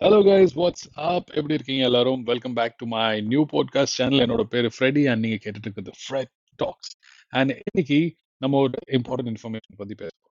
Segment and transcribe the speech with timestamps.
[0.00, 2.22] Hello guys what's up எப்படி இருக்கீங்க எல்லாரும்?
[2.22, 6.32] Welcome back to my new podcast channel என்னோட பேர் ஃப்ரெடி அண்ட் நீங்க கேட்டுட்டு இருக்கிறது ஃப்ரெட்
[6.56, 6.96] டாக்ஸ்
[7.28, 10.28] அண்ட் இன்னைக்கு நம்ம ஒரு இம்பார்ட்டன்ட் இன்ஃபர்மேஷன் பத்தி பேசுவோம்.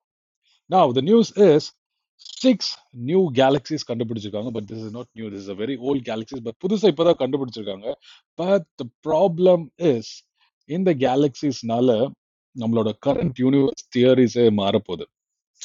[0.65, 1.73] நான் the news is
[2.15, 4.49] six new galaxies கண்டுபிடிச்சிருக்காங்க.
[4.49, 7.93] But this is not new this is a very old galaxies but புதுசா இப்போதான் கண்டுபிடிச்சிருக்காங்க.
[8.33, 10.27] பட் த ப்ராப்ளம் இஸ்
[10.65, 12.11] இந்த கேலக்சிஸ்னால
[12.59, 15.05] நம்மளோட கரண்ட் யூனிவர்ஸ் தியரிஸே மாறப்போகுது.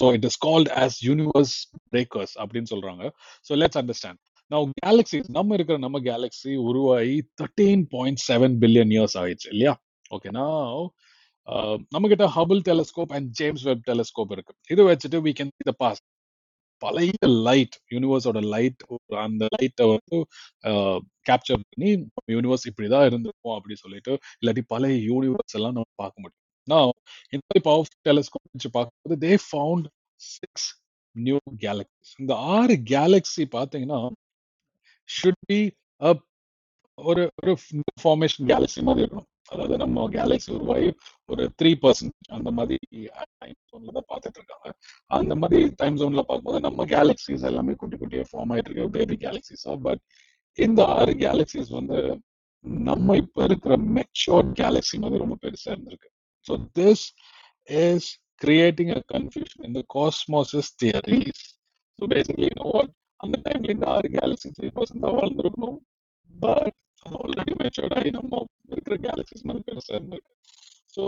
[0.00, 1.54] So it is called as universe
[1.92, 3.04] breakers அப்படின்னு சொல்றாங்க.
[3.46, 4.20] ஸோ லெட்ஸ் அண்டர்ஸ்டாண்ட்
[4.50, 9.74] நான் கேலக்சி நம்ம இருக்கிற நம்ம கேலக்ஸி உருவாகி thirteen point seven billion years ஆயிடுச்சு இல்லையா?
[10.10, 10.46] ஓகேனா
[11.94, 14.52] நம்ம கிட்ட Hubble telescope and James Webb telescope இருக்கு.
[14.74, 16.04] இது வச்சுட்டு வீ கேன் த பாஸ்ட்
[16.82, 17.12] பழைய
[17.46, 18.82] லைட் யூனிவர்ஸோட லைட்
[19.24, 20.16] அந்த லைட்டை வந்து
[20.70, 21.90] uh, கேப்சர் பண்ணி
[22.34, 26.46] யூனிவர்ஸ் இப்படிதான் இருந்திருக்கும் அப்படி சொல்லிட்டு இல்லாட்டி பழைய யூனிவர்ஸ் எல்லாம் நம்ம பார்க்க முடியும்.
[26.72, 26.92] நான்
[27.32, 29.88] இந்த மாதிரி பவர்ஃபுல் டெலஸ்கோப் வச்சு பார்க்கும்போது they found
[30.20, 30.68] six
[31.16, 34.00] new galaxies இந்த ஆறு கேலக்சி பார்த்தீங்கன்னா
[35.08, 35.60] ஷுட் பி
[36.98, 37.52] ஒரு ஒரு
[38.02, 39.26] ஃபார்மேஷன் கேலக்சி மாதிரி இருக்கும்.
[39.52, 40.88] அதாவது நம்ம கேலக்சி உருவாகி
[41.28, 42.76] ஒரு த்ரீ பர்சன்ட் அந்த மாதிரி
[43.40, 44.68] டைம் ஜோன்ல தான் பார்த்துட்டு இருக்காங்க.
[45.10, 48.94] அந்த மாதிரி டைம் ஜோன்ல பார்க்கும்போது நம்ம கேலக்சிஸ் எல்லாமே குட்டி குட்டியா ஃபார்ம் ஆயிட்டு இருக்கு.
[48.98, 50.02] பேபி கேலக்சிஸ் பட்
[50.58, 51.98] இந்த ஆறு கேலக்சிஸ் வந்து
[52.86, 56.09] நம்ம இப்ப இருக்கிற மெச்சோர் கேலக்சி மாதிரி ரொம்ப பெருசா இருந்திருக்கு.
[57.68, 58.92] Is creating
[59.64, 61.56] in the cosmos theories.
[61.98, 62.90] So basically, you know what?
[63.16, 65.78] அந்த டைம்ல இந்த ஆறு கேலக்சி த்ரீ பர்சன்ட் தான் வாழ்ந்துருக்கணும்
[66.40, 70.32] பட் ஆல்ரெடி மெச்சோர்ட் நம்ம இருக்கிற கேலக்சிஸ் மாதிரி பெருசா இருந்திருக்கு.
[70.96, 71.02] So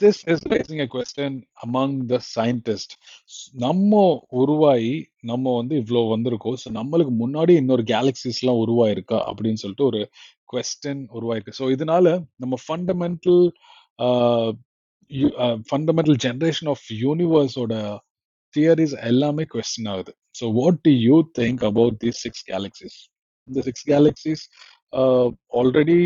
[0.00, 2.90] this is raising a question among the scientist
[3.52, 6.58] நம்ம உருவாகி நம்ம வந்து இவ்வளோ வந்திருக்கோம்.
[6.64, 9.20] ஸோ நம்மளுக்கு முன்னாடி இன்னொரு கேலக்சிஸ்லாம் உருவாயிருக்கா?
[9.30, 10.10] அப்படின்னு சொல்லிட்டு ஒரு
[10.52, 11.56] கொஸ்டின் உருவாயிருக்கு.
[11.60, 12.06] ஸோ இதனால
[12.42, 13.42] நம்ம ஃபண்டமெண்டல்
[15.70, 17.74] ஃபண்டமெண்டல் ஜென்ரேஷன் ஆஃப் யூனிவர்ஸோட
[18.54, 20.12] தியரிஸ் எல்லாமே கொஸ்டின் ஆகுது.
[20.38, 22.98] So what do you think about the six galaxies
[23.48, 24.44] இந்த சிக்ஸ் கேலக்சிஸ்
[25.58, 25.98] ஆல்ரெடி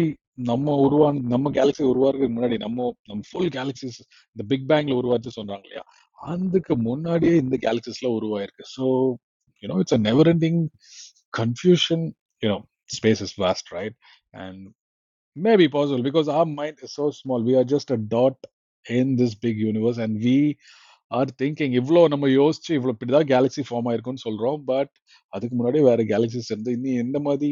[0.50, 2.78] நம்ம உருவா நம்ம கேலக்சி உருவாக்குறதுக்கு முன்னாடி நம்ம
[3.08, 3.98] நம்ம ஃபுல் கேலக்சிஸ்
[4.36, 5.84] இந்த பிக் பேங்க்ல உருவாச்சு சொல்றாங்க இல்லையா?
[6.18, 8.64] அதுக்கு முன்னாடியே இந்த கேலக்சிஸ்ல உருவாயிருக்கு.
[8.74, 8.84] So
[9.62, 10.60] you know it's a never ending
[11.34, 12.04] confusion
[12.42, 12.58] you know
[12.90, 13.94] space is vast, right?
[14.34, 14.58] And
[15.36, 17.42] maybe possible because our mind is so small.
[17.42, 18.38] We are just a dot
[18.86, 20.38] in this big universe and we
[21.10, 24.92] are thinking இவ்வளோ நம்ம யோசிச்சு இவ்வளோ இப்படிதான் Galaxy form ஆயிருக்கும்னு சொல்றோம் but
[25.32, 27.50] அதுக்கு முன்னாடி வேற galaxies இருந்து இன்னும் எந்த மாதிரி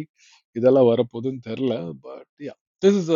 [0.57, 1.75] இதெல்லாம் வரப்போகுதுன்னு தெரில
[2.07, 3.11] but ya this is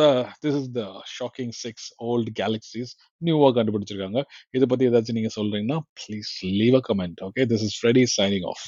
[0.45, 0.85] this is the
[1.17, 2.93] shocking six old galaxies
[3.27, 4.21] நியூவாக கண்டுபிடிச்சிருக்காங்க.
[4.57, 8.67] இதை பத்தி ஏதாச்சும் நீங்க சொல்றீங்கன்னா please leave a comment okay this is Freddy signing off